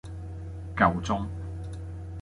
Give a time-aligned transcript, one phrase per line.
[0.75, 1.27] 夠鐘